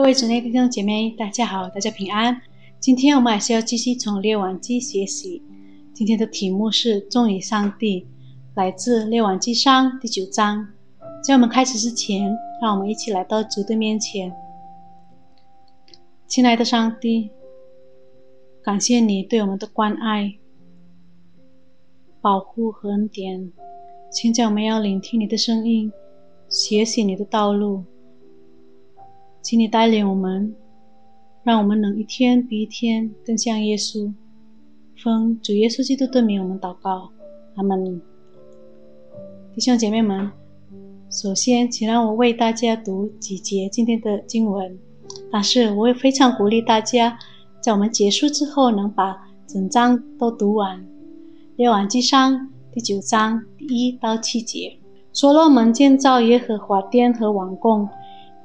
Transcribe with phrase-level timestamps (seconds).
[0.00, 2.40] 各位姊妹弟兄姐妹，大家好，大家平安。
[2.78, 5.42] 今天我们还是要继续从列王记学习。
[5.92, 8.06] 今天的题目是“忠于上帝”，
[8.56, 10.66] 来自列王记上第九章。
[11.22, 14.32] 在我们开始之前，让我们一起来到主的面前。
[16.26, 17.28] 亲爱的上帝，
[18.62, 20.32] 感谢你对我们的关爱、
[22.22, 23.52] 保护和恩典。
[24.10, 25.92] 现在我们要聆听你的声音，
[26.48, 27.84] 学习你的道路。
[29.42, 30.54] 请你带领我们，
[31.42, 34.12] 让我们能一天比一天更像耶稣。
[35.02, 37.10] 奉主耶稣基督的名，我们祷告，
[37.56, 38.00] 阿门。
[39.54, 40.30] 弟兄姐妹们，
[41.10, 44.78] 首先，请让我为大家读几节今天的经文。
[45.32, 47.18] 但是，我也非常鼓励大家，
[47.62, 50.86] 在我们结束之后，能把整章都读完。
[51.56, 54.76] 列王记上第九章第一到七节：
[55.12, 57.88] 所罗门建造耶和华殿和王宫。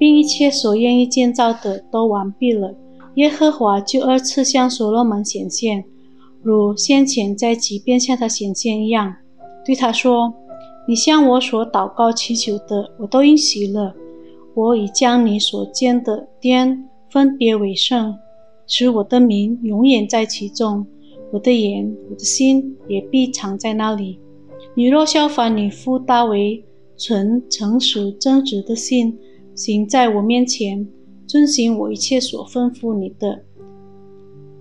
[0.00, 2.74] 并一切所愿意建造的都完毕了。
[3.16, 5.84] 耶和华就二次向所罗门显现，
[6.42, 9.16] 如先前在即便向他显现一样，
[9.62, 10.32] 对他说
[10.88, 13.94] ：“你向我所祷告祈求的，我都应许了。
[14.54, 18.16] 我已将你所建的殿分别为圣，
[18.66, 20.86] 使我的名永远在其中。
[21.30, 24.18] 我的眼、我的心也必藏在那里。
[24.74, 26.64] 你若效法你父大卫
[26.96, 29.18] 存诚实正直的心。”
[29.60, 30.88] 行在我面前，
[31.26, 33.42] 遵行我一切所吩咐你的，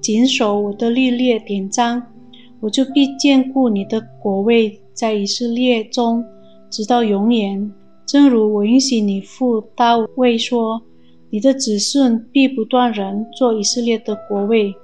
[0.02, 2.04] 谨守我的律例典章，
[2.60, 6.22] 我就必眷顾你的国位在以色列中，
[6.70, 7.72] 直到永远。
[8.06, 10.82] 正如我允许你父大卫说
[11.32, 14.76] ：“你的子孙必不断人做以色列的国位。”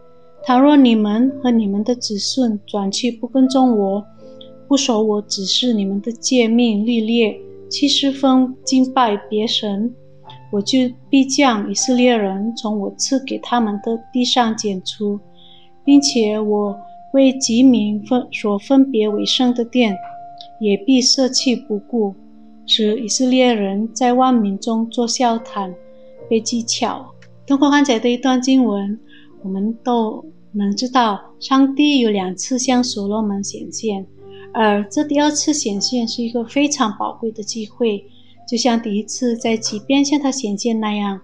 [0.48, 4.06] 倘若你们和你们的子孙转去不跟踪我，
[4.70, 7.36] 不守我指示你们的诫命律例，
[7.70, 9.94] 七十分敬拜别神。
[10.56, 10.80] 我就
[11.10, 15.20] 必将以色列人从我赐给他们的地上剪除，
[15.84, 16.74] 并且我
[17.12, 19.94] 为吉民分所分别为圣的殿，
[20.62, 22.16] 也必舍弃不顾，
[22.66, 25.76] 使以色列人在万民中做笑谈，
[26.30, 27.06] 被讥巧。
[27.46, 28.98] 通过刚才的一段经文，
[29.44, 30.24] 我们都
[30.54, 34.08] 能知道，上帝有两次向所罗门显现，
[34.54, 38.06] 而这第二次显现是一个非常宝贵的机会。
[38.48, 41.20] 就像第一次在即便向他显现那样，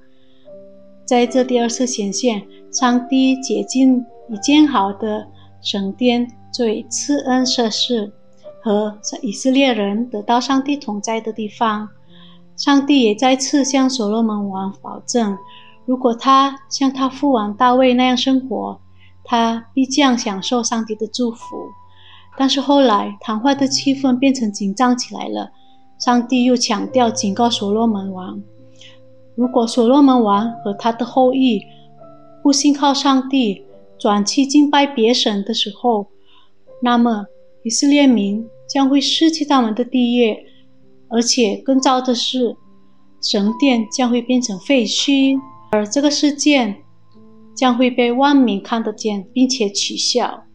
[1.06, 5.28] 在这第二次显现，上帝解禁已建好的
[5.62, 8.12] 神殿作为赐恩设施，
[8.64, 11.88] 和以色列人得到上帝同在的地方。
[12.58, 15.38] 上帝也再次向所罗门王保证，
[15.86, 18.80] 如果他像他父王大卫那样生活，
[19.24, 21.40] 他必将享受上帝的祝福。
[22.38, 25.52] 但是后来，谈话的气氛变成紧张起来了。
[26.04, 28.42] 上帝又强调警告所罗门王：
[29.36, 31.62] 如果所罗门王和他的后裔
[32.42, 33.64] 不信靠上帝，
[34.00, 36.08] 转去敬拜别神的时候，
[36.82, 37.28] 那么
[37.64, 40.44] 以色列民将会失去他们的地业，
[41.08, 42.56] 而且更糟的是，
[43.22, 45.40] 神殿将会变成废墟，
[45.72, 46.78] 而这个事件
[47.56, 50.46] 将会被万民看得见，并且取笑。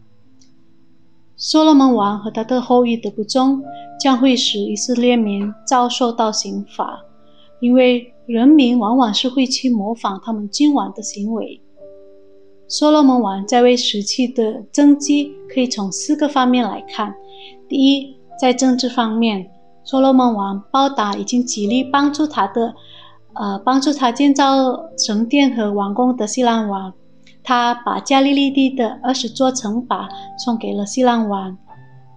[1.39, 3.61] 所罗门王和他的后裔的不忠，
[4.01, 6.99] 将会使以色列民遭受到刑罚，
[7.59, 11.61] 因为人民往往是会去模仿他们君王的行为。
[12.67, 17.13] 所罗门王在位时期的政绩可以从四个方面来看：
[17.69, 19.47] 第一，在政治方面，
[19.83, 22.73] 所罗门王报答已经极力帮助他的，
[23.35, 26.91] 呃，帮助他建造神殿和王宫的西兰王。
[27.47, 30.05] 他把加利利地的二十座城堡
[30.37, 31.57] 送给了西兰王，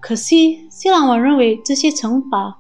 [0.01, 2.53] 可惜西兰王认为这些城堡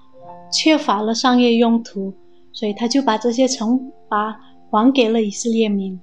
[0.52, 2.14] 缺乏了商业用途，
[2.52, 4.36] 所以他就把这些城堡
[4.70, 5.98] 还给了以色列民。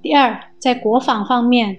[0.00, 1.76] 第二，在国防方面，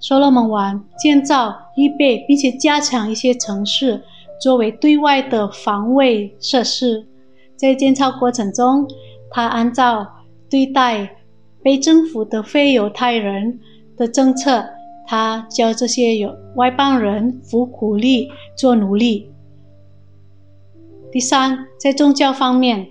[0.00, 4.02] 所罗门王建造、预备并且加强一些城市
[4.42, 7.06] 作为对外的防卫设施。
[7.54, 8.84] 在建造过程中，
[9.30, 10.04] 他按照
[10.50, 11.08] 对待
[11.62, 13.60] 被征服的非犹太人。
[13.96, 14.64] 的政策，
[15.06, 19.30] 他教这些有外邦人服苦力做奴隶。
[21.10, 22.88] 第三，在宗教方面，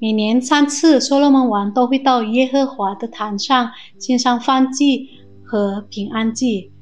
[0.00, 5.08] 每年三次，所罗门王都会到耶和华的坛上献上燔祭
[5.44, 6.72] 和平安祭，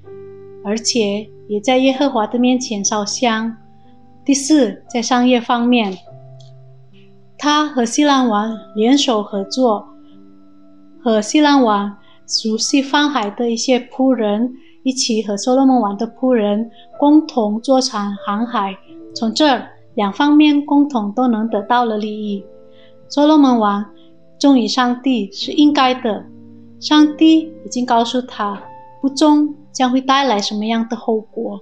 [0.65, 3.57] 而且也在耶和华的面前烧香。
[4.25, 5.99] 第四，在商业方面，
[7.37, 9.87] 他和西兰王联手合作，
[11.03, 11.97] 和西兰王。
[12.31, 14.55] 熟悉航海的一些仆人
[14.85, 18.77] 一起和所罗门王的仆人共同坐船航海，
[19.13, 19.61] 从这
[19.95, 22.45] 两方面共同都能得到了利益。
[23.09, 23.85] 所罗门王
[24.39, 26.25] 忠于上帝是应该的。
[26.79, 28.63] 上帝已经告诉他，
[29.03, 31.61] 不忠将会带来什么样的后果。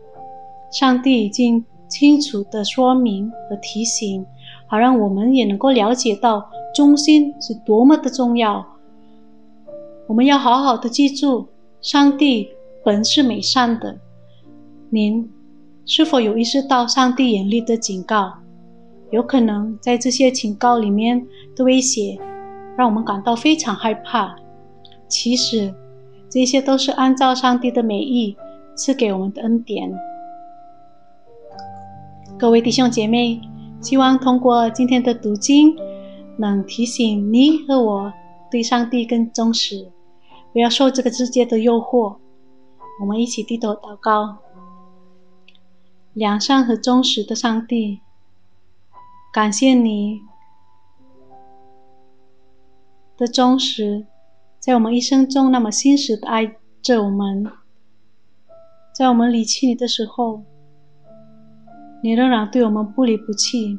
[0.70, 4.24] 上帝已经清楚的说明和提醒，
[4.66, 8.64] 好让我们也能够了解到忠心是多么的重要。
[10.08, 11.46] 我们要好好的记住，
[11.82, 12.48] 上帝
[12.82, 13.98] 本是美善的。
[14.88, 15.30] 您
[15.84, 18.32] 是否有意识到上帝严厉的警告？
[19.10, 22.18] 有可能在这些警告里面的威胁，
[22.74, 24.34] 让我们感到非常害怕。
[25.08, 25.74] 其实，
[26.30, 28.34] 这些都是按照上帝的美意
[28.74, 29.92] 赐给我们的恩典。
[32.38, 33.42] 各位弟兄姐妹，
[33.82, 35.76] 希望通过今天的读经，
[36.38, 38.10] 能提醒你和我
[38.50, 39.90] 对上帝更忠实，
[40.58, 42.16] 不要受这个世界的诱惑。
[43.00, 44.38] 我们一起低头祷告：
[46.14, 48.00] 良善和忠实的上帝，
[49.32, 50.20] 感谢你
[53.16, 54.04] 的忠实。
[54.58, 57.46] 在我们一生中，那么信实的爱着我们，
[58.92, 60.42] 在我们离弃你的时候，
[62.02, 63.78] 你仍然对我们不离不弃。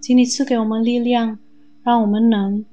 [0.00, 1.38] 请你赐给我们力量，
[1.84, 2.64] 让我们能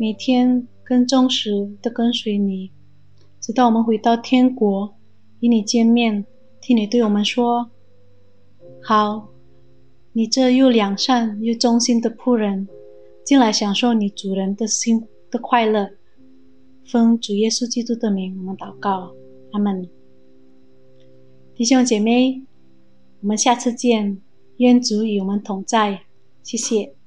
[0.00, 2.70] 每天跟忠实的跟随你，
[3.40, 4.94] 直到我们回到天国，
[5.40, 6.24] 与你见面，
[6.60, 7.68] 听你对我们说
[8.80, 9.28] ：“好，
[10.12, 12.68] 你这又良善又忠心的仆人。”
[13.24, 15.90] 进来享受你主人的心的快乐，
[16.86, 19.12] 奉主耶稣基督的名，我们祷告，
[19.52, 19.86] 阿门。
[21.54, 22.40] 弟兄姐妹，
[23.20, 24.22] 我们下次见，
[24.58, 26.00] 愿主与我们同在，
[26.42, 26.97] 谢谢。